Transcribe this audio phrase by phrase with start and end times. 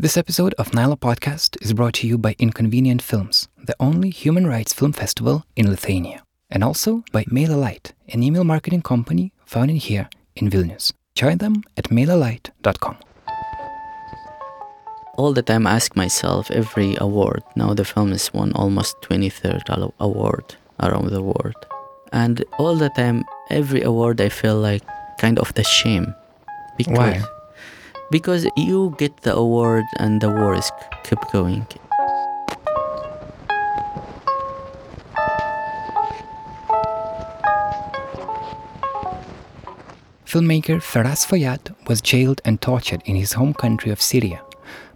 [0.00, 4.46] This episode of Nyla Podcast is brought to you by Inconvenient Films, the only human
[4.46, 10.08] rights film festival in Lithuania, and also by MailerLite, an email marketing company founded here
[10.36, 10.92] in Vilnius.
[11.16, 12.96] Join them at mailerlite.com.
[15.16, 17.42] all the time I ask myself every award.
[17.56, 21.66] Now the film has won almost 23rd award around the world.
[22.12, 24.84] And all the time, every award I feel like
[25.18, 26.14] kind of the shame.
[26.76, 27.37] Because, Why?
[28.10, 30.70] Because you get the award and the war is
[31.04, 31.66] keep going.
[40.24, 44.42] Filmmaker Feras Fayyad was jailed and tortured in his home country of Syria,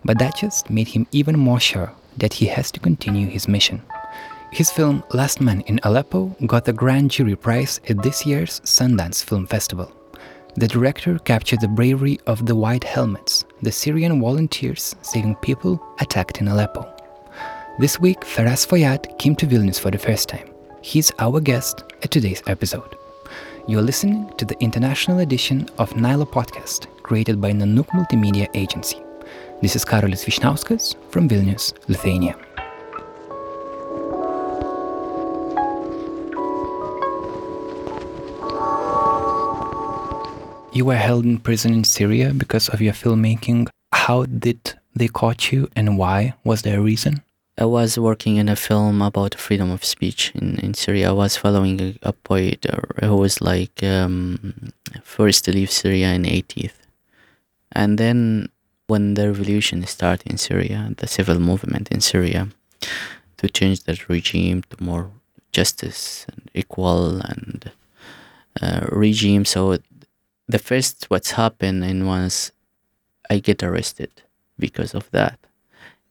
[0.05, 3.83] but that just made him even more sure that he has to continue his mission.
[4.53, 9.25] His film Last Men in Aleppo got the Grand Jury Prize at this year's Sundance
[9.25, 9.91] Film Festival.
[10.55, 16.42] The director captured the bravery of the White Helmets, the Syrian volunteers saving people attacked
[16.42, 16.87] in Aleppo.
[17.78, 20.47] This week, Feras Fayyad came to Vilnius for the first time.
[20.83, 22.97] He's our guest at today's episode.
[23.67, 29.00] You're listening to the international edition of Nyla Podcast, created by Nanook Multimedia Agency.
[29.62, 32.36] This is Karolis Vyšniauskas from Vilnius, Lithuania.
[40.75, 43.69] You were held in prison in Syria because of your filmmaking.
[43.92, 46.33] How did they caught you and why?
[46.45, 47.23] Was there a reason?
[47.59, 51.11] I was working in a film about freedom of speech in, in Syria.
[51.11, 56.14] I was following a, a poet uh, who was like um, first to leave Syria
[56.14, 56.79] in 80th.
[57.73, 58.48] And then
[58.86, 62.48] when the revolution started in Syria, the civil movement in Syria,
[63.36, 65.11] to change the regime to more
[65.53, 67.70] justice and equal and
[68.62, 69.45] uh, regime.
[69.45, 69.79] So
[70.53, 72.53] the first what's happened and was
[73.31, 74.11] I get arrested
[74.58, 75.39] because of that.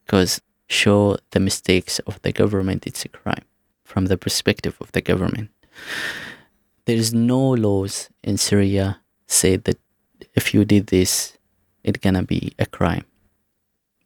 [0.03, 3.45] Because show the mistakes of the government, it's a crime
[3.83, 5.51] from the perspective of the government.
[6.85, 9.79] There is no laws in Syria say that
[10.33, 11.37] if you did this,
[11.83, 13.05] it's gonna be a crime,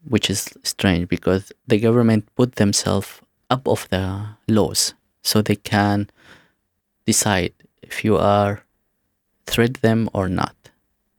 [0.04, 6.10] which is strange because the government put themselves up of the laws so they can
[7.06, 8.65] decide if you are
[9.46, 10.56] threat them or not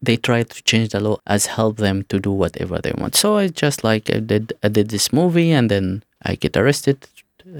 [0.02, 3.14] they try to change the law as help them to do whatever they want.
[3.14, 7.08] So I just like I did I did this movie and then I get arrested.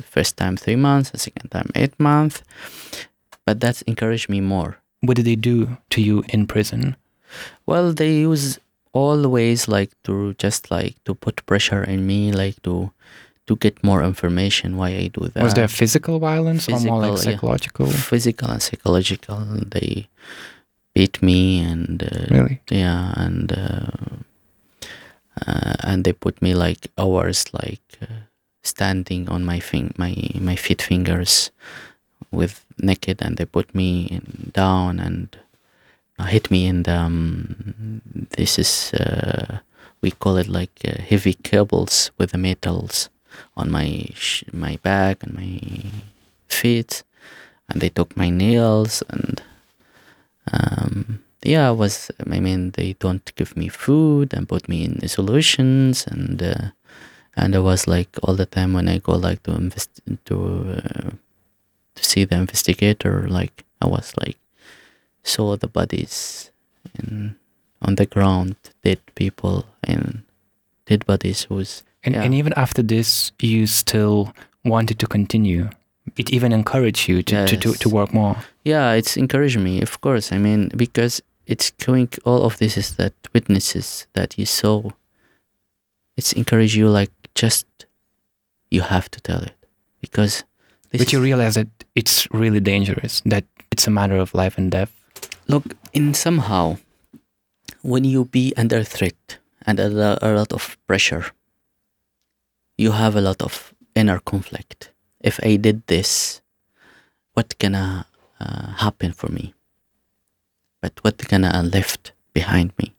[0.03, 2.43] First time three months, the second time eight months.
[3.45, 4.79] But that's encouraged me more.
[5.01, 6.97] What did they do to you in prison?
[7.67, 8.59] Well, they use
[8.93, 12.91] all ways like to just like to put pressure in me, like to
[13.47, 15.43] to get more information why I do that.
[15.43, 17.17] Was there physical violence or more like Physical, yeah.
[17.37, 17.87] psychological?
[17.87, 19.39] physical and psychological?
[19.71, 20.09] They
[20.97, 22.57] beat me and uh, Really?
[22.71, 24.17] yeah and uh,
[25.47, 28.07] uh, and they put me like hours like uh,
[28.63, 31.51] standing on my fing- my my feet fingers
[32.33, 35.29] with naked and they put me in, down and
[36.19, 38.01] uh, hit me in the um,
[38.37, 39.59] this is uh,
[40.01, 43.11] we call it like uh, heavy cables with the metals
[43.57, 45.61] on my sh- my back and my
[46.49, 47.03] feet
[47.69, 49.43] and they took my nails and
[50.53, 52.11] um, yeah, I was.
[52.25, 56.71] I mean, they don't give me food and put me in solutions, and uh,
[57.37, 61.11] and I was like all the time when I go like to invest to uh,
[61.95, 64.39] to see the investigator, like I was like
[65.23, 66.51] saw the bodies
[66.99, 67.37] in
[67.83, 70.23] on the ground, dead people and
[70.87, 72.23] dead bodies who's And, Yeah.
[72.23, 74.33] and even after this, you still
[74.65, 75.71] wanted to continue.
[76.17, 78.37] It even encouraged you to, to, to, to work more.
[78.65, 80.33] yeah it's encouraged me of course.
[80.33, 84.91] I mean because it's going all of this is that witnesses that you saw.
[86.17, 87.67] It's encourage you like just
[88.71, 89.55] you have to tell it.
[90.01, 90.45] Because
[90.91, 94.71] this But you realize that it's really dangerous, that it's a matter of life and
[94.71, 94.93] death.
[95.49, 96.77] look in somehow
[97.83, 99.89] when you be under threat and a,
[100.27, 101.25] a lot of pressure
[102.79, 104.91] you have a lot of inner conflict
[105.27, 106.41] if i did this
[107.37, 108.07] what gonna
[108.41, 109.55] uh, happen for me?
[110.81, 112.95] But what gonna left behind me?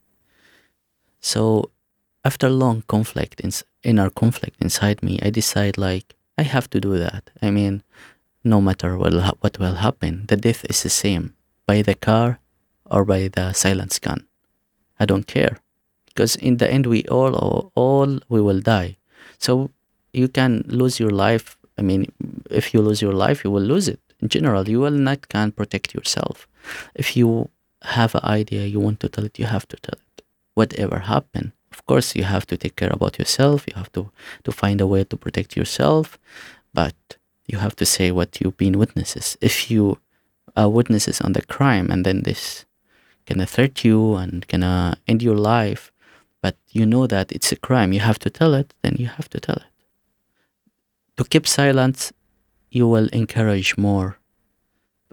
[1.19, 1.71] So
[2.23, 3.51] after long conflict in,
[3.83, 7.31] inner conflict inside me i decide like i have to do that.
[7.41, 7.83] I mean
[8.43, 11.33] no matter what, what will happen the death is the same.
[11.65, 12.39] By the car
[12.85, 14.27] or by the silence gun.
[14.99, 15.57] I don't care.
[16.05, 18.97] Because in the end we all all we will die.
[19.39, 19.71] So
[20.13, 22.11] you can lose your life i mean
[22.49, 25.51] if you lose your life you will lose it in general you will not can
[25.51, 26.47] protect yourself
[26.95, 27.49] if you
[27.83, 30.23] have an idea you want to tell it you have to tell it
[30.55, 33.65] whatever happen Of course, you have to take care about yourself.
[33.67, 34.09] You have to
[34.45, 36.17] to find a way to protect yourself,
[36.73, 36.95] but
[37.47, 39.37] you have to say what you've been witnesses.
[39.41, 39.99] If you
[40.55, 42.65] are witnesses on the crime and then this
[43.27, 45.91] gonna threat you and gonna uh, end your life,
[46.41, 49.29] but you know that it's a crime, you have to tell it, then you have
[49.29, 49.73] to tell it.
[51.17, 52.13] To keep silence,
[52.69, 54.17] you will encourage more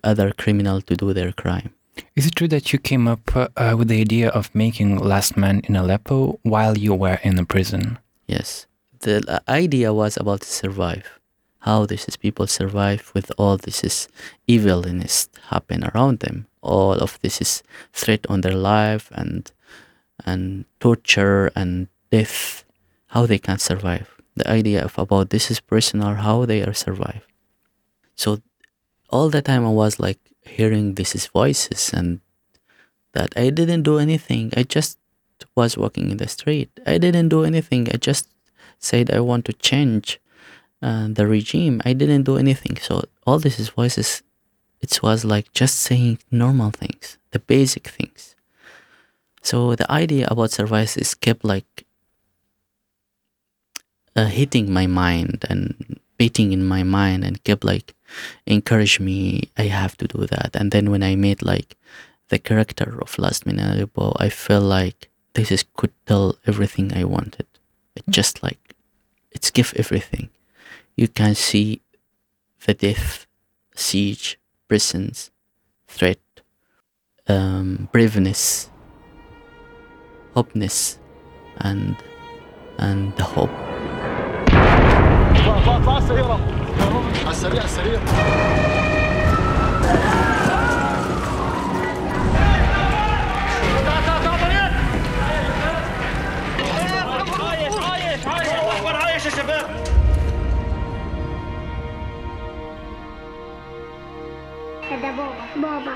[0.02, 1.74] other criminal to do their crime.
[2.16, 5.60] Is it true that you came up uh, with the idea of making Last Men
[5.64, 7.98] in Aleppo while you were in the prison?
[8.26, 8.66] Yes.
[9.00, 11.20] The uh, idea was about to survive.
[11.60, 14.08] How this is people survive with all this is
[14.46, 16.46] evilness happen around them.
[16.60, 17.62] All of this is
[17.92, 19.50] threat on their life and
[20.26, 22.64] and torture and death.
[23.06, 24.10] How they can survive.
[24.36, 27.22] The idea of about this is personal, how they are survive.
[28.16, 28.40] So
[29.10, 32.20] all the time I was like hearing these voices and
[33.12, 34.52] that I didn't do anything.
[34.56, 34.98] I just
[35.56, 36.70] was walking in the street.
[36.86, 37.88] I didn't do anything.
[37.92, 38.28] I just
[38.78, 40.20] said I want to change
[40.82, 41.80] uh, the regime.
[41.84, 42.76] I didn't do anything.
[42.78, 44.22] So all these voices,
[44.80, 48.34] it was like just saying normal things, the basic things.
[49.42, 51.86] So the idea about survival kept like
[54.16, 57.94] uh, hitting my mind and beating in my mind and kept like
[58.46, 60.50] encourage me i have to do that.
[60.54, 61.76] And then when i made like
[62.28, 63.58] the character of last in
[64.18, 67.46] i felt like this is could tell everything i wanted.
[67.96, 68.74] It just like
[69.32, 70.30] it's give everything.
[70.96, 71.82] You can see
[72.66, 73.26] the death
[73.74, 74.38] siege
[74.68, 75.30] prisons
[75.88, 76.20] threat
[77.28, 78.70] um, braveness
[80.34, 80.98] hopeness
[81.58, 81.96] and
[82.78, 83.73] and the hope
[85.48, 86.24] اطلع على السريع
[87.24, 88.00] على السريع
[99.24, 99.70] يا شباب
[104.90, 105.34] هذا بابا.
[105.56, 105.94] بابا.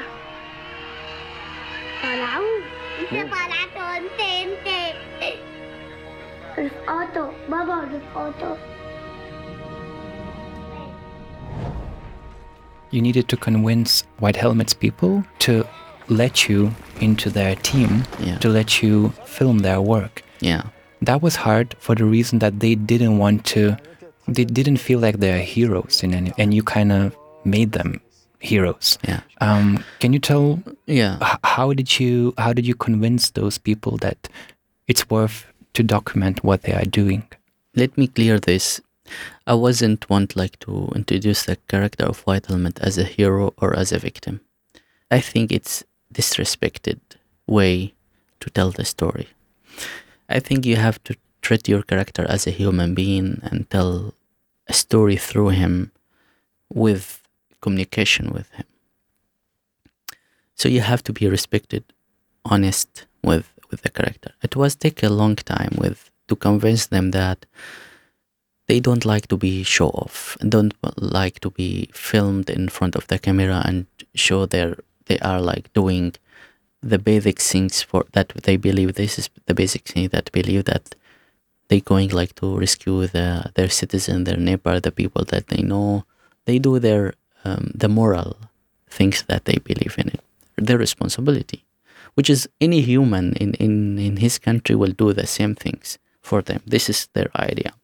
[2.02, 2.58] طلعوا
[3.00, 4.68] انت طلعتوا انت انت.
[6.58, 8.56] رفقاته بابا رفقاته
[12.90, 15.66] You needed to convince White Helmets people to
[16.08, 18.38] let you into their team, Yeah.
[18.38, 20.22] to let you film their work.
[20.40, 20.62] yeah
[21.02, 23.76] That was hard for the reason that they didn't want to,
[24.26, 27.14] they didn't feel like they're heroes in any, and you kind of
[27.44, 28.00] made them
[28.40, 28.98] heroes.
[29.08, 33.96] yeah Um, can you tell yeah how did you how did you convince those people
[33.98, 34.28] that
[34.86, 35.44] it's worth
[35.74, 37.22] to document what they are doing?
[37.74, 38.80] let me clear this.
[39.46, 43.76] I wasn't want like to introduce the character of White Helmet as a hero or
[43.76, 44.40] as a victim.
[45.10, 47.00] I think it's disrespected
[47.46, 47.94] way
[48.40, 49.28] to tell the story.
[50.28, 54.14] I think you have to treat your character as a human being and tell
[54.66, 55.92] a story through him
[56.68, 57.22] with
[57.60, 58.64] communication with him.
[60.54, 61.84] So you have to be respected,
[62.44, 64.32] honest with with the character.
[64.42, 67.46] It was take a long time with to convince them that
[68.68, 73.06] they don't like to be show off don't like to be filmed in front of
[73.08, 74.76] the camera and show their
[75.06, 76.14] they are like doing
[76.82, 80.94] the basic things for that they believe this is the basic thing that believe that
[81.68, 86.04] they going like to rescue the their citizen their neighbor the people that they know.
[86.44, 87.14] They do their
[87.44, 88.36] um, the moral
[88.88, 90.20] things that they believe in it
[90.56, 91.64] their responsibility
[92.14, 96.42] which is any human in, in, in his country will do the same things for
[96.42, 96.60] them.
[96.66, 97.74] This is their idea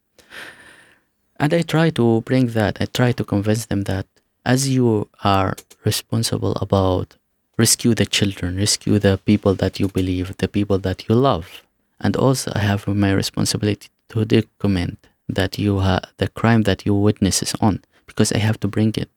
[1.37, 4.07] and I try to bring that, I try to convince them that
[4.45, 7.17] as you are responsible about
[7.57, 11.63] rescue the children, rescue the people that you believe, the people that you love.
[12.01, 16.95] And also I have my responsibility to document that you have the crime that you
[16.95, 19.11] witnesses on because I have to bring it.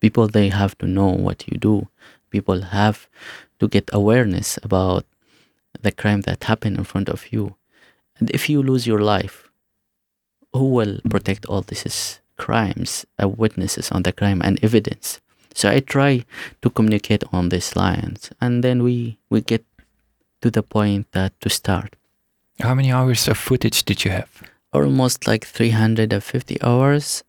[0.00, 1.88] People they have to know what you do.
[2.30, 3.08] People have
[3.58, 5.04] to get awareness about
[5.80, 7.56] the crime that happened in front of you.
[8.18, 9.47] And if you lose your life,
[10.52, 15.20] who will protect all these crimes, uh, witnesses on the crime and evidence.
[15.54, 16.24] So I try
[16.62, 19.64] to communicate on these lines, and then we we get
[20.40, 21.96] to the point that to start.
[22.60, 24.30] How many hours of footage did you have?
[24.72, 27.24] Almost like 350 hours,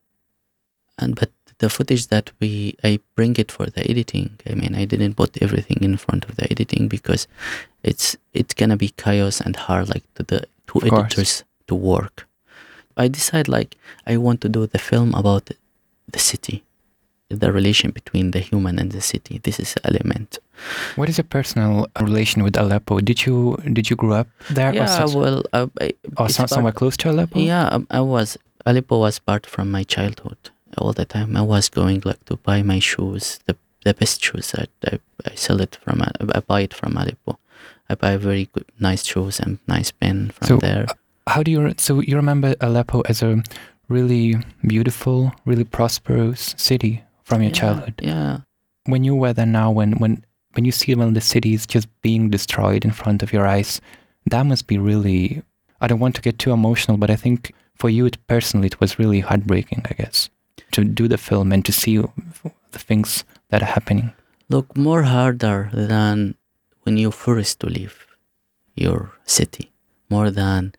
[0.99, 4.39] and but the footage that we I bring it for the editing.
[4.49, 7.27] I mean, I didn't put everything in front of the editing because
[7.83, 12.28] it's it's gonna be chaos and hard like to the two editors to work.
[13.03, 13.71] I decide like
[14.11, 15.45] I want to do the film about
[16.13, 16.63] the city,
[17.29, 19.39] the relation between the human and the city.
[19.43, 20.29] This is the element.
[20.97, 22.99] What is your personal relation with Aleppo?
[23.09, 23.37] Did you
[23.77, 24.27] did you grow up
[24.57, 24.73] there?
[24.73, 27.39] yeah, or, well, uh, I, or some, part- somewhere close to Aleppo?
[27.39, 28.37] Yeah, um, I was.
[28.65, 30.37] Aleppo was part from my childhood.
[30.77, 34.53] All the time, I was going like to buy my shoes, the the best shoes.
[34.61, 34.99] I I,
[35.31, 36.01] I sell it from.
[36.01, 37.39] I I buy it from Aleppo.
[37.89, 40.85] I buy very good, nice shoes and nice pen from So, there.
[41.29, 43.43] How do you so you remember Aleppo as a
[43.87, 47.95] really beautiful, really prosperous city from your Yeah, childhood?
[48.01, 48.37] Yeah,
[48.85, 50.13] When you were there now, when when
[50.53, 53.81] when you see of the cities just being destroyed in front of your eyes,
[54.31, 55.43] that must be really.
[55.81, 58.79] I don't want to get too emotional, but I think for you it, personally, it
[58.81, 59.81] was really heartbreaking.
[59.91, 60.29] I guess
[60.71, 64.13] to do the film and to see the things that are happening.
[64.49, 66.35] look more harder than
[66.83, 67.95] when you first to leave
[68.75, 69.71] your city,
[70.09, 70.73] more than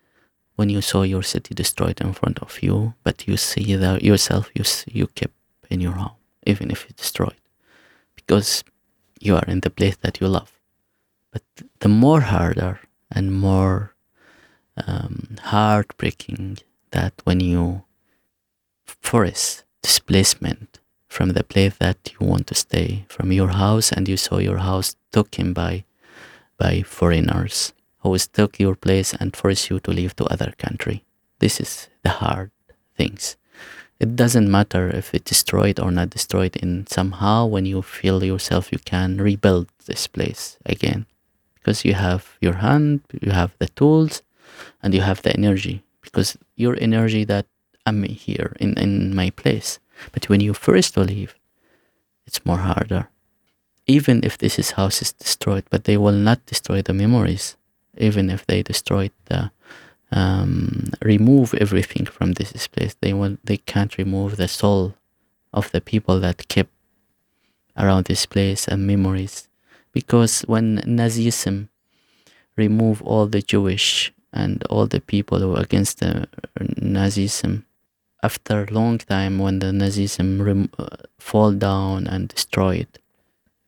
[0.60, 4.50] when you saw your city destroyed in front of you, but you see that yourself
[4.52, 4.64] you
[4.98, 5.38] you kept
[5.70, 6.18] in your home,
[6.50, 7.40] even if it's destroyed,
[8.14, 8.62] because
[9.26, 10.52] you are in the place that you love.
[11.32, 11.44] But
[11.78, 12.74] the more harder
[13.10, 13.94] and more
[14.86, 16.58] um, heartbreaking
[16.90, 17.84] that when you
[18.84, 24.18] force displacement from the place that you want to stay, from your house, and you
[24.18, 25.84] saw your house taken by
[26.58, 31.04] by foreigners who took your place and force you to leave to other country.
[31.38, 32.50] This is the hard
[32.96, 33.36] things.
[33.98, 36.56] It doesn't matter if it's destroyed or not destroyed.
[36.56, 41.04] In somehow, when you feel yourself, you can rebuild this place again,
[41.54, 44.22] because you have your hand, you have the tools,
[44.82, 45.82] and you have the energy.
[46.00, 47.46] Because your energy that
[47.84, 49.78] I'm here in in my place.
[50.12, 51.34] But when you first leave,
[52.26, 53.08] it's more harder.
[53.86, 57.56] Even if this is house is destroyed, but they will not destroy the memories.
[57.98, 59.50] Even if they destroyed the,
[60.12, 63.38] um, remove everything from this place, they will.
[63.44, 64.94] They can't remove the soul
[65.52, 66.70] of the people that kept
[67.76, 69.48] around this place and memories,
[69.92, 71.68] because when Nazism
[72.56, 76.28] remove all the Jewish and all the people who are against the
[76.60, 77.64] Nazism,
[78.22, 82.88] after a long time when the Nazism rem- uh, fall down and destroyed,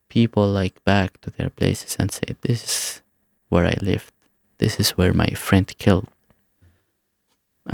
[0.09, 3.02] people like back to their places and say, "This is
[3.53, 4.11] where I lived.
[4.57, 6.07] This is where my friend killed."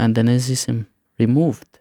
[0.00, 0.86] And the Nazism
[1.18, 1.72] removed,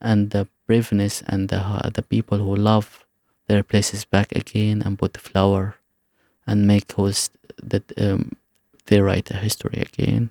[0.00, 3.04] and the braveness and the uh, the people who love
[3.48, 5.64] their places back again and put the flower,
[6.46, 7.30] and make those
[7.72, 8.22] that um,
[8.86, 10.30] they write a history again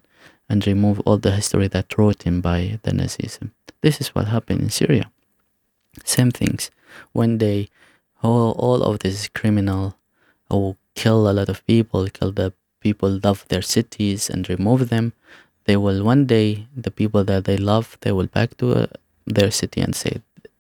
[0.50, 3.52] and remove all the history that wrote in by the Nazism.
[3.82, 5.12] This is what happened in Syria.
[6.04, 6.72] Same things.
[7.12, 7.70] When they,
[8.24, 9.98] all, all of this criminal
[10.50, 12.50] who kill a lot of people, kill the
[12.82, 15.14] people love their cities and remove them,
[15.66, 18.88] they will one day, the people that they love, they will back to uh,
[19.36, 20.14] their city and say,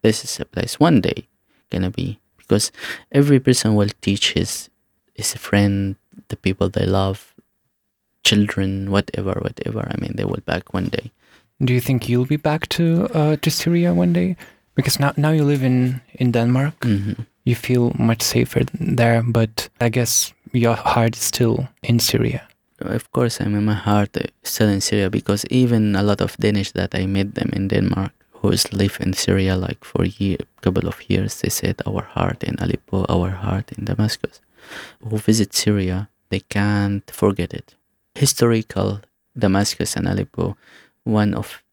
[0.03, 1.27] this is a place one day
[1.71, 2.19] gonna be.
[2.37, 2.71] Because
[3.11, 4.69] every person will teach his,
[5.15, 5.95] his friend,
[6.29, 7.33] the people they love,
[8.23, 9.87] children, whatever, whatever.
[9.89, 11.11] I mean, they will back one day.
[11.59, 14.35] Do you think you'll be back to uh, to Syria one day?
[14.75, 16.73] Because now now you live in in Denmark.
[16.83, 17.13] hmm
[17.47, 22.41] You feel much safer there, but I guess your heart is still in Syria.
[22.79, 26.35] Of course, I mean, my heart uh, still in Syria because even a lot of
[26.37, 28.11] Danish that I met them in Denmark
[28.41, 32.55] who's live in Syria like for a couple of years, they said our heart in
[32.59, 34.41] Aleppo, our heart in Damascus.
[35.01, 37.75] Who visit Syria, they can't forget it.
[38.13, 39.01] Historical
[39.37, 40.57] Damascus and Aleppo,
[41.03, 41.63] one of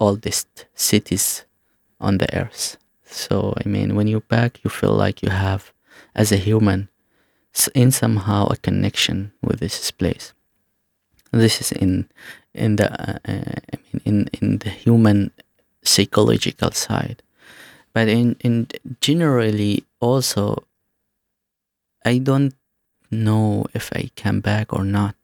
[0.00, 1.44] oldest cities
[2.00, 2.76] on the earth.
[3.12, 5.72] So I mean, when you're back, you feel like you have,
[6.14, 6.88] as a human,
[7.74, 10.32] in somehow a connection with this place.
[11.30, 12.08] This is in
[12.54, 15.30] in the uh, uh, I mean in in the human
[15.84, 17.22] psychological side,
[17.92, 18.68] but in in
[19.00, 20.64] generally also,
[22.04, 22.54] I don't
[23.10, 25.16] know if I come back or not.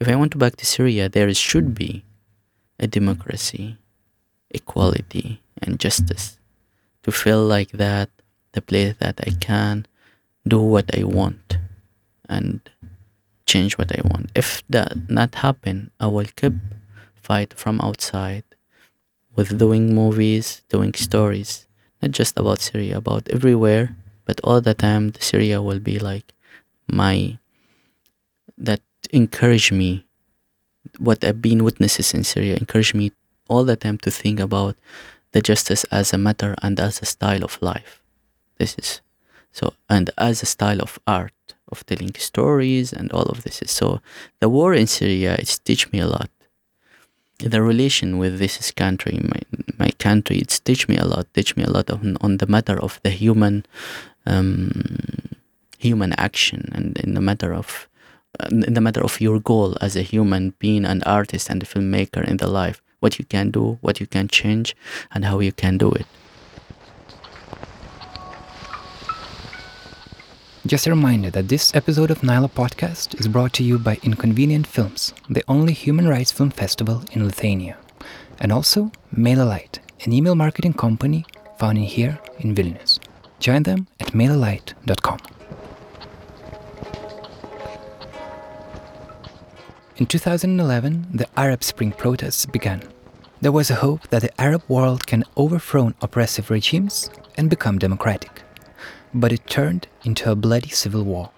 [0.00, 2.04] If I want to back to Syria, there should be
[2.78, 3.76] a democracy,
[4.48, 6.39] equality, and justice
[7.02, 8.10] to feel like that
[8.52, 9.86] the place that I can
[10.46, 11.58] do what I want
[12.28, 12.60] and
[13.46, 14.30] change what I want.
[14.34, 16.54] If that not happen, I will keep
[17.16, 18.44] fight from outside
[19.36, 21.66] with doing movies, doing stories,
[22.02, 26.32] not just about Syria, about everywhere, but all the time the Syria will be like
[26.88, 27.38] my
[28.58, 28.80] that
[29.10, 30.04] encourage me
[30.98, 33.12] what I've been witnesses in Syria encourage me
[33.48, 34.76] all the time to think about
[35.32, 38.02] the justice as a matter and as a style of life.
[38.58, 39.00] This is
[39.52, 41.32] so, and as a style of art
[41.70, 43.62] of telling stories and all of this.
[43.62, 44.00] Is, so,
[44.40, 46.30] the war in Syria it's teach me a lot.
[47.38, 49.40] The relation with this country, my
[49.78, 51.26] my country, it's teach me a lot.
[51.34, 53.64] Teach me a lot on on the matter of the human,
[54.26, 54.70] um,
[55.78, 57.88] human action and in the matter of
[58.50, 62.22] in the matter of your goal as a human being, an artist and a filmmaker
[62.26, 64.76] in the life, what you can do, what you can change,
[65.12, 66.06] and how you can do it.
[70.66, 74.66] Just a reminder that this episode of Nyla Podcast is brought to you by Inconvenient
[74.66, 77.78] Films, the only human rights film festival in Lithuania,
[78.38, 81.24] and also MailerLite, an email marketing company
[81.58, 83.00] founded here in Vilnius.
[83.38, 85.39] Join them at mailerlite.com.
[90.00, 92.82] In 2011, the Arab Spring protests began.
[93.40, 98.42] There was a hope that the Arab world can overthrow oppressive regimes and become democratic
[99.14, 101.30] but it turned into a bloody civil war.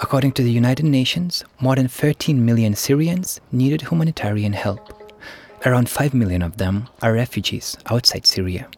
[0.00, 4.98] According to the United Nations, more than 13 million Syrians needed humanitarian help.
[5.64, 8.68] Around 5 million of them are refugees outside Syria.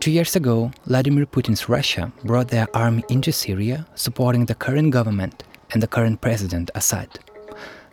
[0.00, 5.44] Two years ago, Vladimir Putin's Russia brought their army into Syria, supporting the current government
[5.72, 7.18] and the current president Assad.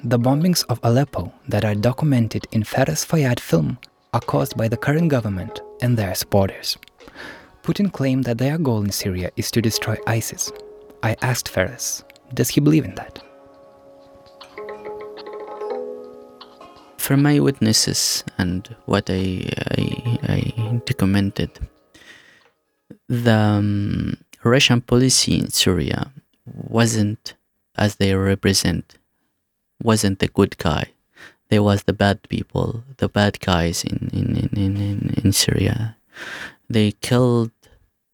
[0.05, 3.77] The bombings of Aleppo that are documented in Feras Fayyad film
[4.13, 6.77] are caused by the current government and their supporters.
[7.61, 10.49] Putin claimed that their goal in Syria is to destroy ISIS.
[11.03, 13.21] I asked Feras, does he believe in that?
[16.97, 19.83] From my witnesses and what I, I,
[20.23, 21.51] I documented,
[23.07, 26.11] the um, Russian policy in Syria
[26.45, 27.35] wasn't
[27.75, 28.97] as they represent,
[29.81, 30.91] wasn't a good guy
[31.49, 35.95] there was the bad people, the bad guys in, in, in, in, in Syria.
[36.69, 37.51] They killed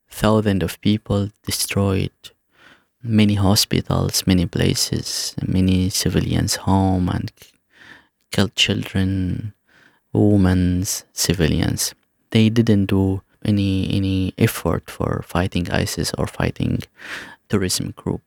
[0.10, 2.12] thousands of people, destroyed
[3.02, 7.32] many hospitals, many places, many civilians' home, and
[8.32, 9.54] killed children,
[10.14, 10.84] women,
[11.14, 11.96] civilians.
[12.30, 16.82] They didn't do any any effort for fighting ISIS or fighting
[17.50, 18.22] terrorism group.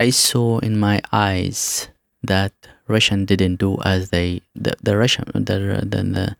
[0.00, 1.88] I saw in my eyes
[2.22, 2.52] that
[2.88, 5.40] Russian didn't do as they the, the Russian the
[5.82, 6.36] the, the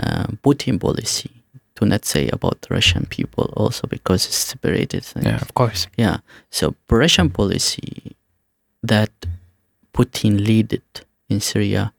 [0.00, 1.30] uh, Putin policy
[1.76, 5.26] to not say about Russian people also because it's separated things.
[5.26, 5.86] Yeah, of course.
[5.96, 6.18] Yeah.
[6.50, 8.16] So Russian policy
[8.82, 9.10] that
[9.92, 10.80] Putin led
[11.28, 11.92] in Syria,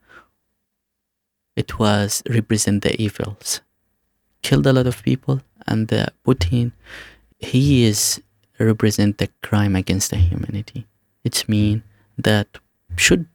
[1.56, 3.62] it was represent the evils,
[4.42, 6.72] killed a lot of people, and the Putin,
[7.40, 8.22] he is
[8.60, 10.88] represent the crime against the humanity.
[11.24, 11.84] It's mean
[12.18, 12.48] that
[12.96, 13.28] should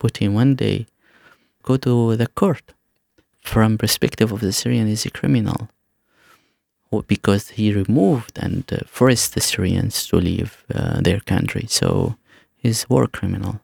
[0.00, 0.86] Putin one day
[1.62, 2.74] go to the court
[3.42, 5.68] from perspective of the Syrian is a criminal
[7.06, 11.66] because he removed and uh, forced the Syrians to leave uh, their country.
[11.68, 12.16] So
[12.56, 13.60] he's war criminal.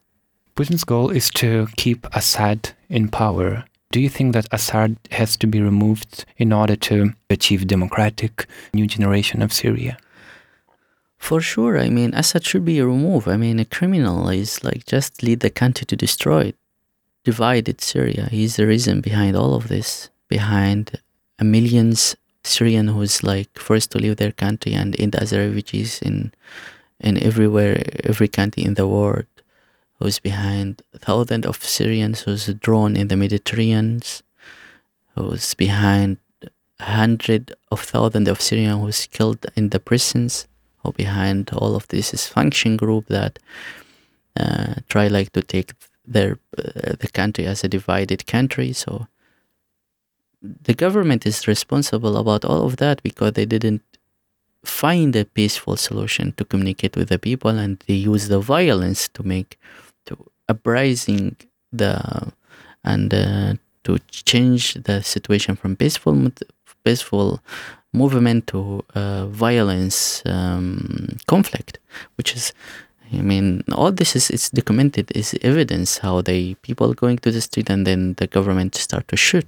[0.56, 3.64] Putin's goal is to keep Assad in power.
[3.94, 8.88] Do you think that Assad has to be removed in order to achieve democratic new
[8.88, 9.96] generation of Syria?
[11.16, 11.78] For sure.
[11.78, 13.28] I mean, Assad should be removed.
[13.28, 16.56] I mean, a criminal is like just lead the country to destroy it,
[17.22, 18.26] divided Syria.
[18.32, 21.00] He's the reason behind all of this, behind
[21.38, 26.32] a millions Syrian who's like forced to leave their country and end as refugees in
[26.98, 29.26] in everywhere, every country in the world.
[29.98, 34.02] Who's behind thousands of Syrians who's drawn in the Mediterranean,
[35.14, 36.18] who's behind
[36.80, 40.46] hundreds of thousands of Syrians who's killed in the prisons
[40.82, 43.38] or behind all of this is function group that
[44.36, 45.72] uh, try like to take
[46.06, 48.72] their uh, the country as a divided country.
[48.72, 49.06] So
[50.42, 53.82] the government is responsible about all of that because they didn't
[54.64, 59.22] find a peaceful solution to communicate with the people and they use the violence to
[59.22, 59.58] make
[60.48, 61.36] uprising
[61.72, 62.32] the
[62.84, 63.54] and uh,
[63.84, 66.30] to change the situation from peaceful
[66.84, 67.40] peaceful
[67.92, 71.78] movement to uh, violence um, conflict,
[72.16, 72.52] which is,
[73.12, 77.40] I mean, all this is it's documented, is evidence how they people going to the
[77.40, 79.46] street and then the government start to shoot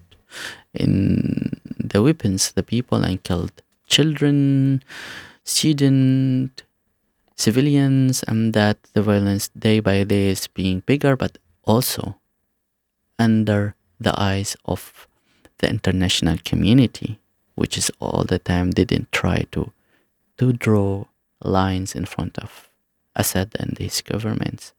[0.73, 3.53] in the weapons the people and killed
[3.87, 4.83] children,
[5.45, 6.63] student,
[7.37, 12.17] civilians, and that the violence day by day is being bigger, but also
[13.19, 15.07] under the eyes of
[15.59, 17.19] the international community
[17.57, 19.73] which is all the time didn't try to
[20.39, 21.05] to draw
[21.43, 22.69] lines in front of
[23.17, 24.75] Assad and his governments.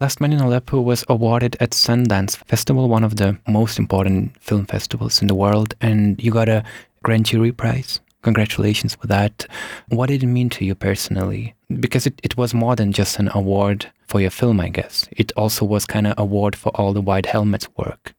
[0.00, 4.66] Last Men in Aleppo was awarded at Sundance Festival, one of the most important film
[4.66, 6.64] festivals in the world, and you got a
[7.04, 8.00] Grand Jury Prize.
[8.22, 9.46] Congratulations for that.
[9.88, 11.54] What did it mean to you personally?
[11.80, 15.08] Because it, it was more than just an award for your film, I guess.
[15.10, 18.14] It also was kind of award for all the White Helmets work.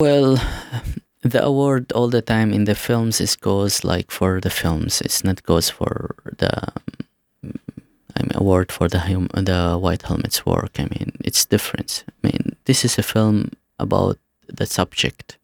[0.00, 0.40] Well,
[1.22, 5.00] the award all the time in the films is goes like for the films.
[5.00, 6.72] It's not goes for the
[8.16, 10.78] I mean award for the hum- the White Helmet's work.
[10.78, 12.04] I mean it's different.
[12.08, 15.38] I mean this is a film about the subject,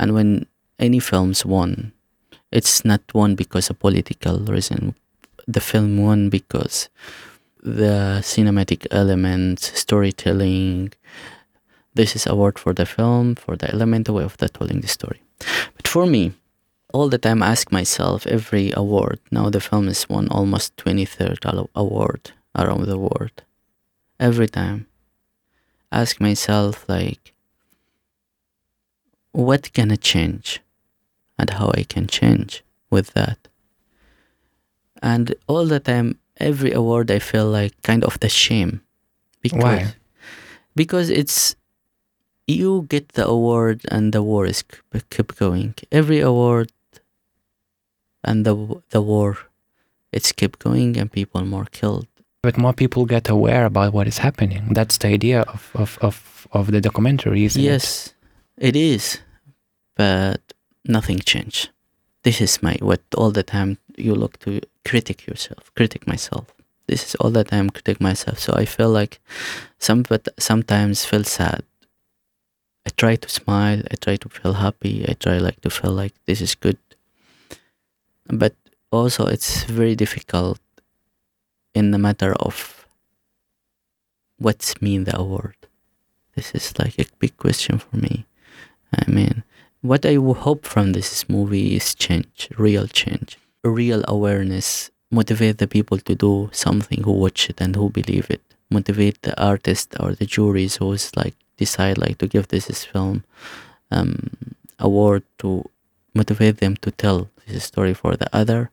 [0.00, 0.46] and when
[0.78, 1.92] any films won,
[2.50, 4.94] it's not won because of political reason.
[5.46, 6.88] The film won because
[7.62, 10.92] the cinematic elements, storytelling,
[11.94, 15.20] this is award for the film, for the element, way of the telling the story.
[15.76, 16.32] But for me,
[16.92, 19.20] all the time I ask myself every award.
[19.30, 23.42] Now the film has won almost 23rd award around the world.
[24.18, 24.86] Every time.
[25.90, 27.32] Ask myself like
[29.32, 30.60] what can I change
[31.38, 33.38] and how I can change with that.
[35.02, 38.82] And all the time every award I feel like kind of the shame.
[39.42, 39.94] Because Why?
[40.74, 41.56] Because it's
[42.46, 44.64] you get the award and the war is
[45.10, 45.74] keep going.
[45.92, 46.72] Every award
[48.24, 49.38] and the the war,
[50.12, 52.06] it's keep going and people more killed.
[52.42, 54.72] But more people get aware about what is happening.
[54.72, 58.14] That's the idea of of of, of the documentary, isn't yes, it?
[58.56, 59.18] Yes, it is.
[59.94, 60.40] But
[60.88, 61.70] nothing changed.
[62.22, 66.46] This is my what all the time you look to critic yourself, critic myself.
[66.86, 68.38] This is all the time critic myself.
[68.38, 69.20] So I feel like
[69.78, 71.62] some but sometimes feel sad
[72.88, 76.14] I try to smile, I try to feel happy, I try like to feel like
[76.24, 76.78] this is good.
[78.24, 78.54] But
[78.90, 80.58] also it's very difficult
[81.74, 82.86] in the matter of
[84.38, 85.56] what's mean the award.
[86.34, 88.24] This is like a big question for me.
[88.96, 89.44] I mean,
[89.88, 95.96] what I hope from this movie is change, real change, real awareness, motivate the people
[95.96, 100.26] to do something who watch it and who believe it, motivate the artist or the
[100.26, 103.24] juries who's like decide like to give this film
[103.90, 104.28] um,
[104.78, 105.64] award to
[106.12, 108.70] motivate them to tell this story for the other.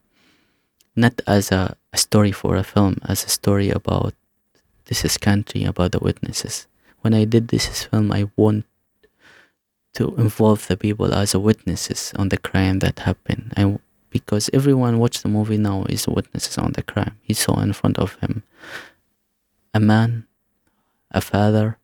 [0.97, 4.13] Not as a, a story for a film as a story about
[4.87, 6.67] this is country about the witnesses.
[7.01, 8.65] When i did this film i want
[9.95, 13.53] to involve the people as witnesses on the crime that happened.
[13.55, 13.79] And
[14.09, 17.17] because everyone watched the movie now is witnesses on the crime.
[17.21, 18.43] He saw in front of him
[19.73, 20.27] a man
[21.11, 21.77] a father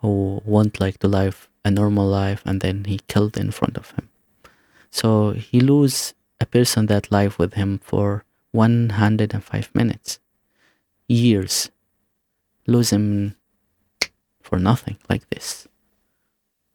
[0.00, 3.90] who want like to live a normal life and then he killed in front of
[3.92, 4.08] him.
[4.90, 10.18] So he lose a person that live with him for 105 minutes.
[11.08, 11.70] Years.
[12.66, 13.34] Lose him
[14.42, 15.68] for nothing like this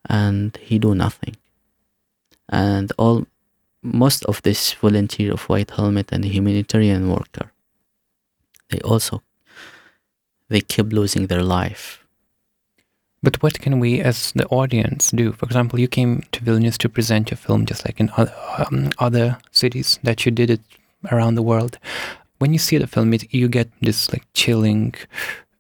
[0.09, 1.35] and he do nothing
[2.49, 3.25] and all
[3.81, 7.51] most of this volunteer of white helmet and humanitarian worker
[8.69, 9.21] they also
[10.49, 12.03] they keep losing their life
[13.23, 15.31] but what can we, as the audience, do?
[15.31, 18.91] For example, you came to Vilnius to present your film, just like in other, um,
[18.99, 20.59] other cities that you did it
[21.09, 21.79] around the world.
[22.39, 24.93] When you see the film, it, you get this like chilling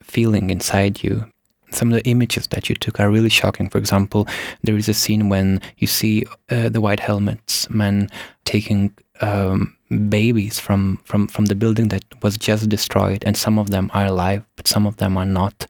[0.01, 1.31] feeling inside you.
[1.73, 3.69] Some of the images that you took are really shocking.
[3.69, 4.27] For example,
[4.63, 8.09] there is a scene when you see uh, the white helmets men
[8.45, 9.75] taking um,
[10.09, 14.05] babies from, from, from the building that was just destroyed, and some of them are
[14.05, 15.67] alive, but some of them are not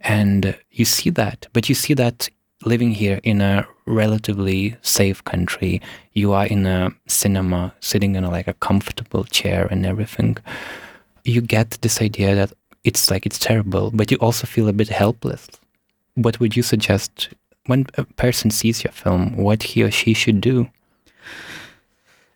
[0.00, 2.28] and you see that, but you see that
[2.64, 5.80] living here in a relatively safe country,
[6.12, 10.36] you are in a cinema, sitting in a, like a comfortable chair and everything.
[11.24, 12.52] You get this idea that
[12.84, 15.48] it's like it's terrible, but you also feel a bit helpless.
[16.14, 17.28] What would you suggest
[17.66, 19.36] when a person sees your film?
[19.36, 20.68] What he or she should do?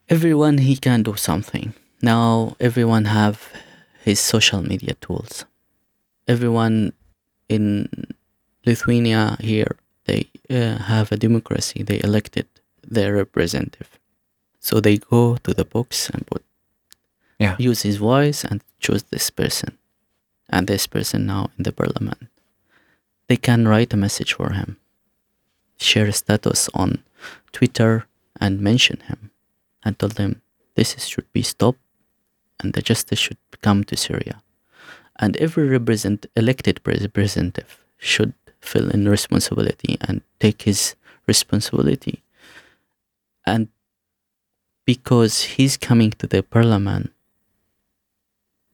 [0.08, 1.74] Everyone he can do something.
[2.02, 3.48] Now everyone have
[4.04, 5.44] his social media tools.
[6.28, 6.92] Everyone
[7.48, 7.88] in
[8.66, 11.82] Lithuania here they uh, have a democracy.
[11.82, 12.46] They elected
[12.86, 13.98] their representative,
[14.58, 16.42] so they go to the box and put
[17.38, 17.56] yeah.
[17.58, 19.78] use his voice and choose this person,
[20.52, 22.28] and this person now in the parliament.
[23.28, 24.76] They can write a message for him,
[25.78, 27.02] share a status on
[27.52, 28.06] Twitter,
[28.40, 29.30] and mention him,
[29.84, 30.42] and tell them
[30.74, 31.80] this should be stopped,
[32.60, 34.42] and the justice should come to Syria
[35.16, 42.22] and every represent elected representative should fill in responsibility and take his responsibility
[43.46, 43.68] and
[44.84, 47.12] because he's coming to the parliament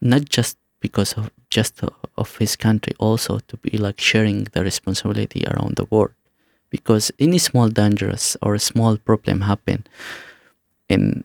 [0.00, 1.80] not just because of just
[2.16, 6.12] of his country also to be like sharing the responsibility around the world
[6.70, 9.86] because any small dangerous or a small problem happen
[10.88, 11.24] in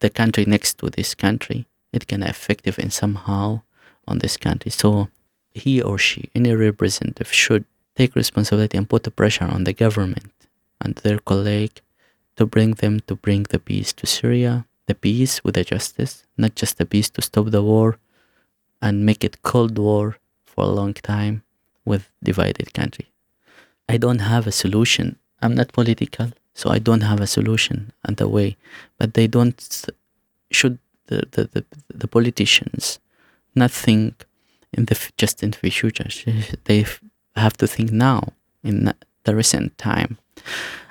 [0.00, 3.62] the country next to this country it can affect in somehow
[4.08, 4.70] on this country.
[4.70, 5.08] So
[5.52, 10.32] he or she, any representative, should take responsibility and put the pressure on the government
[10.80, 11.80] and their colleague
[12.36, 16.54] to bring them to bring the peace to Syria, the peace with the justice, not
[16.54, 17.98] just the peace to stop the war
[18.82, 21.42] and make it cold war for a long time
[21.84, 23.06] with divided country.
[23.88, 25.16] I don't have a solution.
[25.40, 28.56] I'm not political, so I don't have a solution and the way.
[28.98, 29.58] But they don't
[30.50, 32.98] should the, the, the, the politicians
[33.54, 34.26] not think
[34.72, 36.08] in the just in the future.
[36.64, 36.84] They
[37.36, 38.92] have to think now in
[39.24, 40.18] the recent time.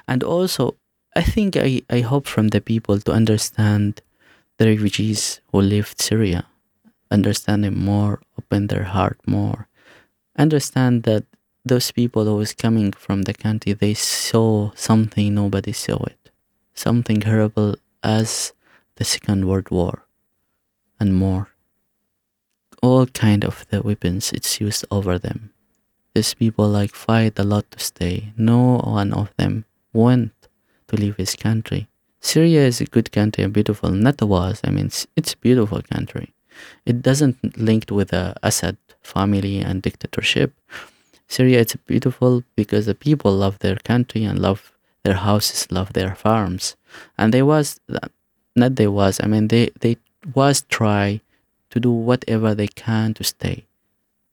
[0.08, 0.75] And also,
[1.15, 4.01] I think I, I hope from the people to understand
[4.58, 6.45] the refugees who left Syria,
[7.12, 9.67] understand more, open their heart more,
[10.38, 11.26] understand that
[11.63, 16.32] those people who was coming from the country, they saw something nobody saw it,
[16.74, 18.54] something horrible as
[18.95, 20.06] the Second World War,
[21.00, 21.50] and more.
[22.82, 25.52] All kind of the weapons it's used over them.
[26.15, 28.34] These people like fight a lot to stay.
[28.36, 30.34] No one of them want
[30.88, 31.88] to leave his country.
[32.19, 33.91] Syria is a good country and beautiful.
[33.91, 34.62] Not was.
[34.63, 36.34] I mean, it's, it's a beautiful country.
[36.86, 40.54] It doesn't linked with the Assad family and dictatorship.
[41.28, 46.13] Syria it's beautiful because the people love their country and love their houses, love their
[46.15, 46.76] farms,
[47.17, 47.80] and they was
[48.56, 49.19] not they was.
[49.24, 49.97] I mean they they
[50.36, 51.21] was try
[51.71, 53.65] to do whatever they can to stay,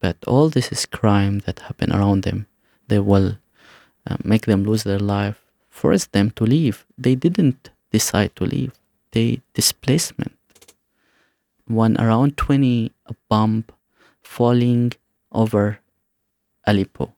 [0.01, 2.47] but all this is crime that happen around them.
[2.89, 3.39] They will
[4.09, 6.85] uh, make them lose their life, force them to leave.
[6.97, 8.73] They didn't decide to leave.
[9.13, 10.38] They displacement.
[11.69, 13.65] One around twenty a bomb
[14.23, 14.93] falling
[15.31, 15.79] over
[16.67, 17.15] Aleppo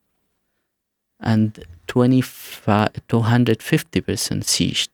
[1.20, 4.90] and 250% seized.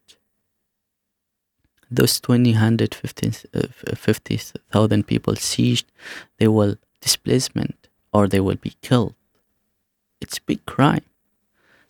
[1.91, 5.87] Those 250,000 uh, people seized,
[6.39, 9.15] they will displacement or they will be killed.
[10.21, 11.05] It's big crime.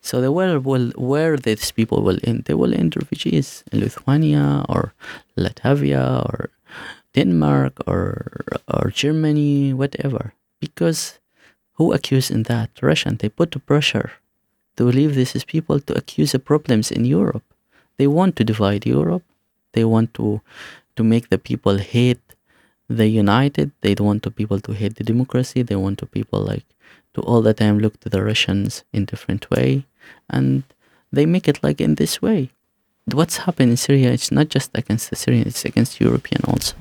[0.00, 2.44] So where will where these people will end?
[2.44, 4.94] They will end refugees in Lithuania or
[5.36, 6.50] Latvia or
[7.16, 10.34] Denmark or or Germany, whatever.
[10.60, 11.18] Because
[11.80, 12.70] who accused in that?
[12.82, 13.16] Russian.
[13.16, 14.12] They put the pressure
[14.76, 17.44] to leave these people to accuse the problems in Europe.
[17.96, 19.24] They want to divide Europe.
[19.72, 20.40] They want to
[20.96, 22.20] to make the people hate
[22.88, 23.72] the united.
[23.80, 25.62] They don't want the people to hate the democracy.
[25.62, 26.66] They want the people like
[27.14, 29.84] to all the time look to the Russians in different way,
[30.28, 30.62] and
[31.12, 32.50] they make it like in this way.
[33.12, 34.12] What's happened in Syria?
[34.12, 36.76] It's not just against the Syrians; it's against European also.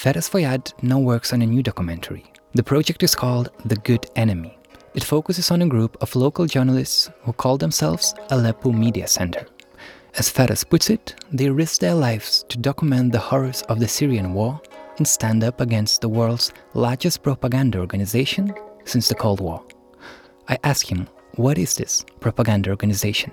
[0.00, 2.24] Feras Fayyad now works on a new documentary.
[2.54, 4.58] The project is called The Good Enemy.
[4.94, 9.46] It focuses on a group of local journalists who call themselves Aleppo Media Center.
[10.14, 14.32] As Feras puts it, they risk their lives to document the horrors of the Syrian
[14.32, 14.58] war
[14.96, 18.54] and stand up against the world's largest propaganda organization
[18.86, 19.62] since the Cold War.
[20.48, 23.32] I ask him, what is this propaganda organization?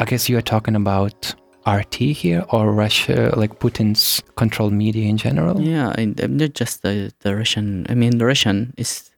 [0.00, 1.34] I guess you are talking about
[1.66, 5.60] RT here or Russia, like Putin's controlled media in general?
[5.60, 7.86] Yeah, not just the, the Russian.
[7.88, 9.10] I mean, the Russian is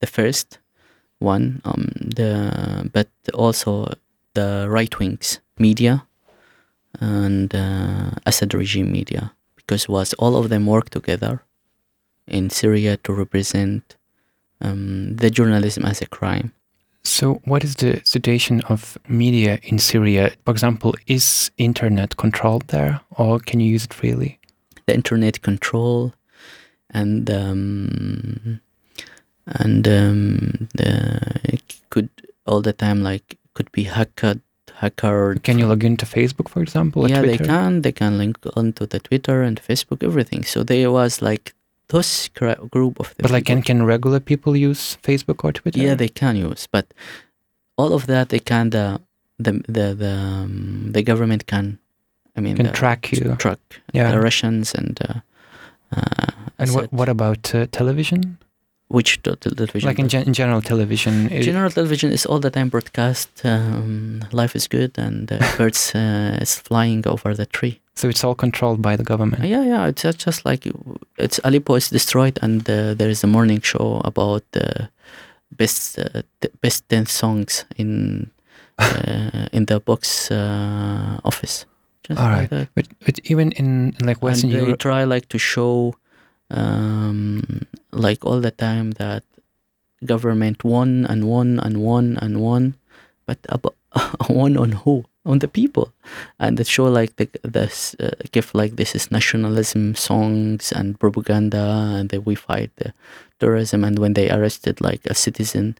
[0.00, 0.58] the first
[1.18, 3.92] one, um, the but also
[4.34, 6.06] the right wings media
[7.00, 11.42] and uh, Assad regime media, because was all of them work together
[12.26, 13.96] in Syria to represent
[14.60, 16.52] um, the journalism as a crime
[17.02, 20.32] so, what is the situation of media in Syria?
[20.44, 24.38] For example, is internet controlled there, or can you use it freely?
[24.86, 26.12] The internet control,
[26.90, 28.60] and um,
[29.46, 32.10] and um, the, it could
[32.46, 34.24] all the time like could be hacked.
[34.74, 35.34] Hacker.
[35.42, 37.06] Can you log into Facebook, for example?
[37.08, 37.36] yeah, Twitter?
[37.36, 37.82] they can.
[37.82, 40.42] They can link onto the Twitter and Facebook, everything.
[40.42, 41.54] So there was like
[41.90, 42.28] those
[42.70, 46.34] group of but like can, can regular people use facebook or twitter yeah they can
[46.36, 46.86] use but
[47.76, 49.00] all of that they can the
[49.38, 51.78] the the the, um, the government can
[52.36, 53.60] i mean can track you track
[53.92, 55.20] yeah the russians and uh,
[55.96, 58.38] uh, and what, what about uh, television
[58.90, 59.86] which television?
[59.86, 61.28] Like in, gen- in general television.
[61.28, 63.30] General television is all the time broadcast.
[63.44, 67.79] Um, life is good, and uh, birds uh, is flying over the tree.
[67.94, 69.44] So it's all controlled by the government.
[69.44, 69.86] Yeah, yeah.
[69.86, 70.66] It's just like
[71.18, 74.88] it's Aleppo is destroyed, and uh, there is a morning show about the
[75.50, 76.22] best uh,
[76.62, 78.30] best ten songs in
[78.78, 81.66] uh, in the box uh, office.
[82.04, 85.28] Just all right, like but but even in like Western and Europe, they try like
[85.28, 85.94] to show
[86.50, 89.22] um, like all the time that
[90.04, 92.74] government won and won and won and won,
[93.26, 93.76] but about
[94.30, 95.04] won on who?
[95.24, 95.92] On the people
[96.38, 98.10] and they show like the this uh,
[98.54, 102.92] like this is nationalism songs and propaganda and that we fight the
[103.38, 105.76] terrorism and when they arrested like a citizen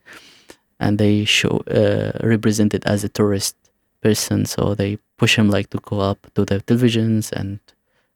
[0.79, 3.55] and they show uh, represented as a tourist
[4.01, 7.59] person so they push him like to go up to the televisions and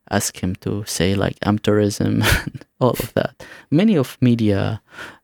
[0.10, 3.44] ask him to say like I'm tourism and all of that.
[3.72, 4.82] Many of media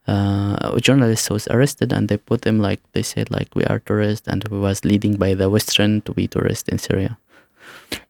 [0.07, 4.27] uh, journalist was arrested and they put him like they said like we are tourists
[4.27, 7.17] and we was leading by the Western to be tourists in Syria.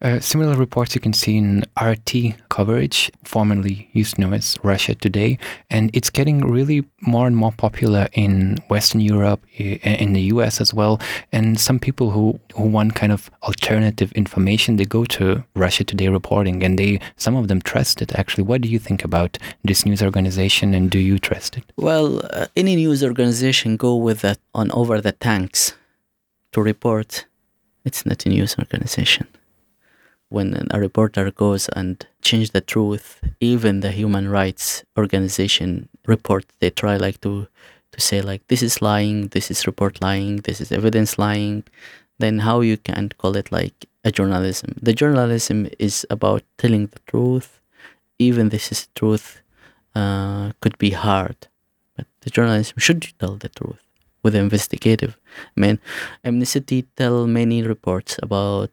[0.02, 4.96] Uh, similar reports you can see in RT coverage, formerly used to know as Russia
[4.96, 5.38] Today,
[5.70, 10.74] and it's getting really more and more popular in Western Europe, in the US as
[10.74, 11.00] well.
[11.32, 16.08] And some people who, who want kind of alternative information, they go to Russia Today
[16.08, 18.16] reporting, and they some of them trust it.
[18.16, 21.64] Actually, what do you think about this news organization, and do you trust it?
[21.78, 25.76] Well, uh, any news organization go with that on over the tanks
[26.54, 27.28] to report.
[27.86, 29.28] It's not a news organization
[30.32, 36.70] when a reporter goes and change the truth even the human rights organization report they
[36.70, 37.48] try like to
[37.92, 41.64] to say like this is lying this is report lying this is evidence lying.
[42.20, 44.76] Then how you can call it like a journalism?
[44.82, 47.60] The journalism is about telling the truth
[48.20, 49.42] even this is truth
[49.96, 51.36] uh, could be hard
[51.96, 53.82] but the journalism should tell the truth
[54.24, 55.18] with investigative.
[55.58, 55.80] I mean
[56.24, 58.70] amnesty tell many reports about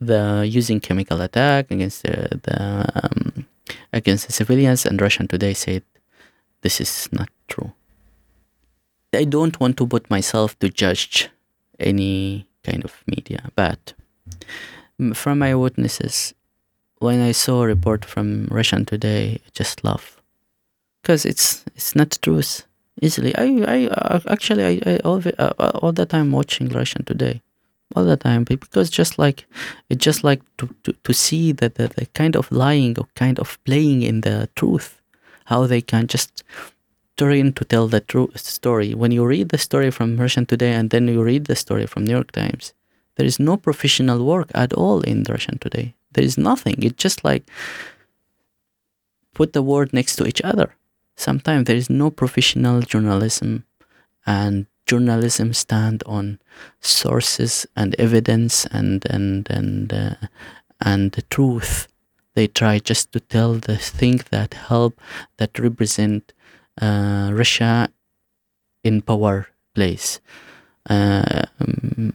[0.00, 3.46] the using chemical attack against the, the um,
[3.92, 5.82] against the civilians, and Russian Today said
[6.62, 7.72] this is not true.
[9.14, 11.30] I don't want to put myself to judge
[11.78, 13.94] any kind of media, but
[15.14, 16.34] from my witnesses,
[16.98, 20.20] when I saw a report from Russian Today, I just laugh
[21.02, 22.66] because it's it's not truth
[23.00, 23.34] easily.
[23.36, 27.42] I I uh, actually I, I all, uh, all the time watching Russian Today
[27.94, 29.46] all the time because just like
[29.88, 33.38] it's just like to, to, to see that the, the kind of lying or kind
[33.38, 35.00] of playing in the truth
[35.44, 36.42] how they can just
[37.16, 38.92] turn to tell the true story.
[38.94, 42.04] When you read the story from russian today and then you read the story from
[42.04, 42.74] new york times
[43.16, 45.94] there is no professional work at all in russian today.
[46.12, 46.82] There is nothing.
[46.82, 47.44] It's just like
[49.34, 50.74] put the word next to each other.
[51.16, 53.64] Sometimes there is no professional journalism
[54.26, 56.38] and journalism stand on
[56.80, 60.14] sources and evidence and and and uh,
[60.80, 61.88] and the truth.
[62.34, 65.00] They try just to tell the thing that help
[65.38, 66.32] that represent
[66.80, 67.88] uh, Russia
[68.84, 70.20] in power place.
[70.88, 72.12] Uh, um,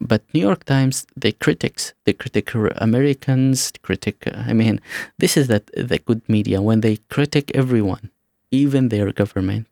[0.00, 4.80] but New York Times they critics they critic Americans critic I mean
[5.18, 8.10] this is that the good media when they critic everyone
[8.50, 9.66] even their government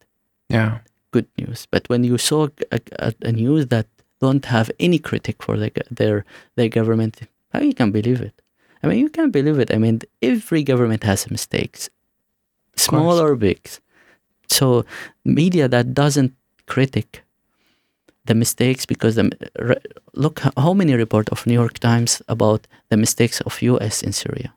[0.49, 0.79] yeah
[1.13, 1.67] good news.
[1.71, 3.87] But when you saw a, a, a news that
[4.21, 6.25] don't have any critic for the, their
[6.57, 7.21] their government,
[7.53, 8.35] how you can believe it?
[8.83, 9.73] I mean, you can't believe it.
[9.73, 11.89] I mean, every government has mistakes,
[12.77, 13.61] small or big.
[14.49, 14.85] So
[15.25, 16.35] media that doesn't
[16.67, 17.23] critic
[18.25, 19.31] the mistakes because the,
[20.15, 24.03] look how many report of New York Times about the mistakes of U.S.
[24.03, 24.53] in Syria.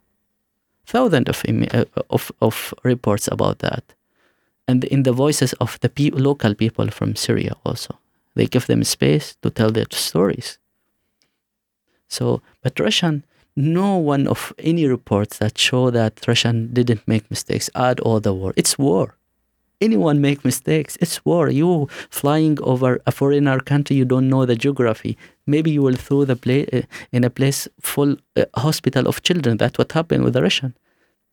[0.88, 3.84] Thousands of, uh, of of reports about that
[4.68, 8.00] and in the voices of the pe- local people from Syria also.
[8.36, 10.58] They give them space to tell their stories.
[12.08, 13.24] So, but Russian,
[13.56, 18.34] no one of any reports that show that Russian didn't make mistakes at all the
[18.34, 18.54] war.
[18.58, 19.16] It's war.
[19.82, 20.98] Anyone make mistakes.
[21.02, 21.50] It's war.
[21.50, 25.18] You flying over a foreigner country, you don't know the geography.
[25.46, 29.58] Maybe you will throw the place uh, in a place full uh, hospital of children.
[29.58, 30.76] That's what happened with the Russian.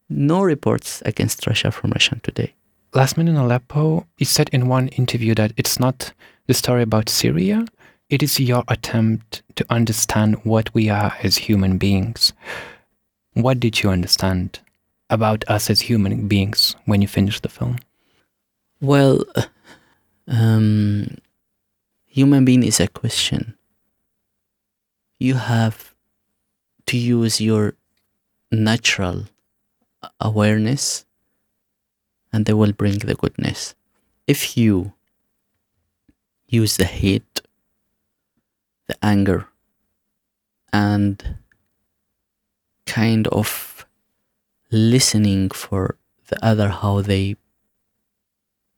[0.08, 2.54] No reports against Russia from Russian today.
[2.94, 6.12] Last Men in Aleppo, you said in one interview that it's not
[6.46, 7.64] the story about Syria,
[8.11, 12.35] it is your attempt to understand what we are as human beings.
[13.33, 14.61] What did you understand
[15.09, 17.78] about us as human beings when you finished the film?
[18.83, 19.24] Well,
[20.28, 21.16] um,
[22.05, 23.57] human being is a question.
[25.18, 25.94] You have
[26.87, 27.72] to use your
[28.50, 29.24] natural
[30.20, 31.07] awareness
[32.32, 33.74] and they will bring the goodness.
[34.26, 34.92] If you
[36.48, 37.42] use the hate,
[38.87, 39.48] the anger,
[40.72, 41.37] and
[42.87, 43.87] kind of
[44.70, 45.96] listening for
[46.28, 47.37] the other how they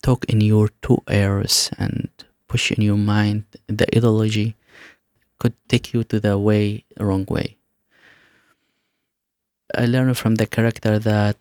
[0.02, 2.08] talk in your two ears and
[2.48, 4.56] push in your mind the ideology
[5.38, 7.56] could take you to the way wrong way
[9.74, 11.36] i learned from the character that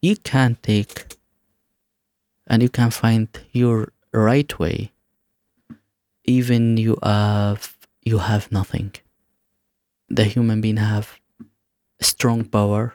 [0.00, 1.19] you can take
[2.50, 4.92] and you can find your right way
[6.24, 8.92] even you have you have nothing.
[10.08, 11.18] The human being have
[12.00, 12.94] strong power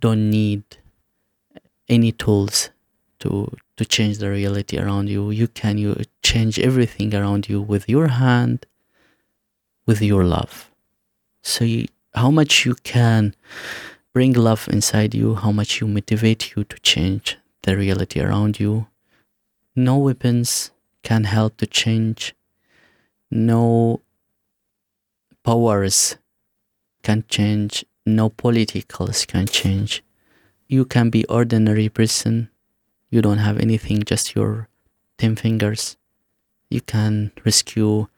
[0.00, 0.64] don't need
[1.88, 2.70] any tools
[3.20, 3.30] to
[3.76, 5.30] to change the reality around you.
[5.30, 5.90] You can you
[6.22, 8.66] change everything around you with your hand
[9.86, 10.70] with your love.
[11.42, 13.34] So you, how much you can
[14.14, 18.86] bring love inside you how much you motivate you to change the reality around you.
[19.74, 20.70] No weapons
[21.02, 22.34] can help to change.
[23.30, 24.00] No
[25.42, 26.16] powers
[27.02, 27.84] can change.
[28.06, 30.02] No politicals can change.
[30.68, 32.48] You can be ordinary person.
[33.10, 34.68] You don't have anything just your
[35.18, 35.96] 10 fingers.
[36.70, 38.08] You can rescue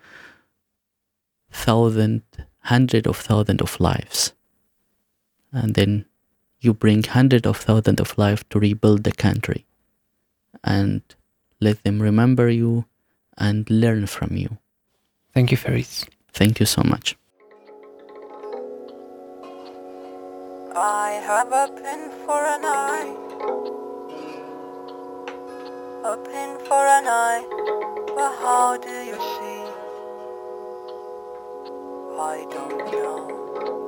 [1.50, 2.22] thousand
[2.60, 4.32] hundred of thousand of lives.
[5.52, 6.04] And then
[6.60, 9.66] you bring hundreds of thousands of lives to rebuild the country
[10.64, 11.02] and
[11.60, 12.84] let them remember you
[13.38, 14.58] and learn from you
[15.34, 16.08] Thank you, Feras.
[16.32, 17.16] thank you so much
[20.78, 23.16] I have a pin for an eye.
[26.04, 27.44] A pin for an eye.
[28.14, 29.62] But how do you see?
[32.20, 33.85] I don't know.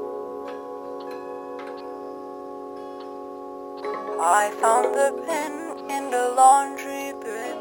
[4.20, 5.52] I found the pen
[5.88, 7.58] in the laundry bin.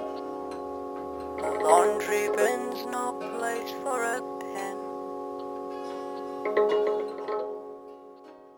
[1.37, 4.77] The laundry bin's no place for a pen.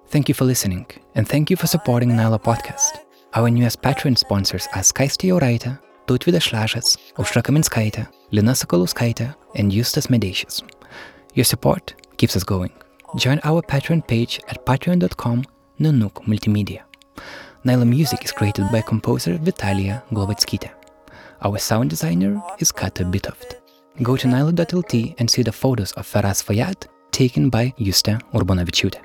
[0.07, 2.99] Thank you for listening, and thank you for supporting Nila Podcast.
[3.33, 5.77] Our newest Patreon sponsors are Skaistė Jauraitė,
[6.07, 10.63] Tautvydas Šležas, Aušra Kaminskaitė, Lina Sakalauskaitė, and Justas Medeišis.
[11.33, 12.71] Your support keeps us going.
[13.17, 15.43] Join our Patreon page at patreon.com
[15.81, 16.83] Nanuk Multimedia.
[17.65, 20.69] Nila music is created by composer Vitalia Glovatskytė.
[21.41, 23.55] Our sound designer is Kata Bitoft.
[24.01, 29.03] Go to nila.lt and see the photos of Feras Fayyad taken by Juste Urbonavičiūtė.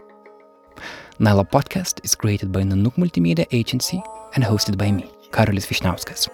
[1.18, 4.00] Nila podcast is created by Nanuk Multimedia Agency
[4.36, 6.28] and hosted by me, Karolis Vyšniauskas.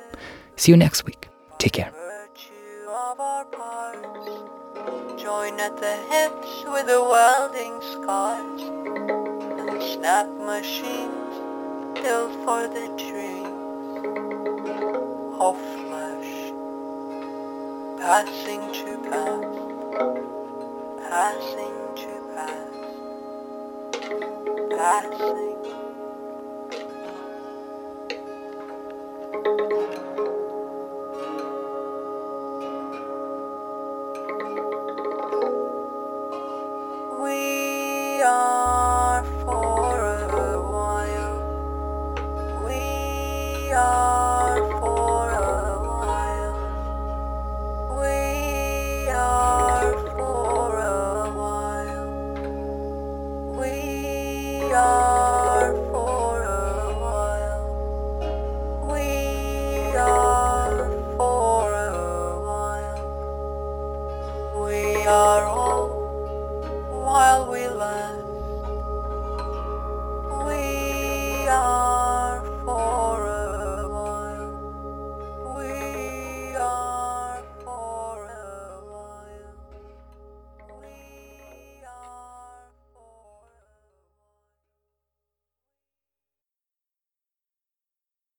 [0.57, 1.31] See you next week.
[1.57, 1.91] Take care.
[5.17, 11.30] Join at the hips with the welding scars and snap machines
[11.95, 13.49] built for the dreams
[15.41, 16.33] of flesh.
[17.99, 19.45] Passing to pass,
[21.09, 22.81] passing to past,
[24.77, 25.80] passing.